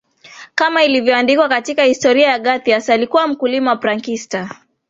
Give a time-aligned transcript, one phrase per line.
[0.55, 4.49] kama ilivyoandikwa katika Historia ya Agathias alikuwa mkulima wa prankster